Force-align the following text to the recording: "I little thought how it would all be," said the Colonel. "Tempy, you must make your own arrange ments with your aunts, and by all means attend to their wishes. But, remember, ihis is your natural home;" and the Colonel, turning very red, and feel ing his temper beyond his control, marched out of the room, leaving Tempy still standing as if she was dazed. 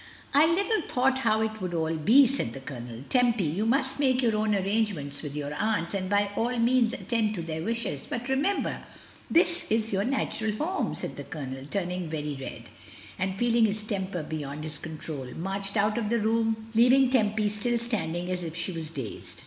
"I 0.33 0.47
little 0.51 0.81
thought 0.89 1.19
how 1.19 1.41
it 1.41 1.61
would 1.61 1.75
all 1.75 1.93
be," 1.95 2.25
said 2.25 2.53
the 2.53 2.59
Colonel. 2.59 3.03
"Tempy, 3.07 3.43
you 3.43 3.67
must 3.67 3.99
make 3.99 4.23
your 4.23 4.35
own 4.35 4.55
arrange 4.55 4.95
ments 4.95 5.21
with 5.21 5.35
your 5.35 5.53
aunts, 5.53 5.93
and 5.93 6.09
by 6.09 6.31
all 6.35 6.57
means 6.57 6.93
attend 6.93 7.35
to 7.35 7.43
their 7.43 7.61
wishes. 7.61 8.07
But, 8.07 8.27
remember, 8.27 8.81
ihis 9.31 9.71
is 9.71 9.93
your 9.93 10.03
natural 10.03 10.53
home;" 10.53 10.95
and 11.03 11.15
the 11.17 11.23
Colonel, 11.23 11.67
turning 11.69 12.09
very 12.09 12.33
red, 12.41 12.71
and 13.19 13.35
feel 13.35 13.53
ing 13.55 13.65
his 13.67 13.83
temper 13.83 14.23
beyond 14.23 14.63
his 14.63 14.79
control, 14.79 15.27
marched 15.37 15.77
out 15.77 15.99
of 15.99 16.09
the 16.09 16.17
room, 16.19 16.71
leaving 16.73 17.11
Tempy 17.11 17.47
still 17.47 17.77
standing 17.77 18.31
as 18.31 18.43
if 18.43 18.55
she 18.55 18.71
was 18.71 18.89
dazed. 18.89 19.39